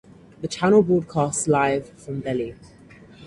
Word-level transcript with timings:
The 0.41 0.47
channel 0.47 0.81
broadcasts 0.81 1.47
live 1.47 1.89
from 1.89 2.21
Delhi. 2.21 2.55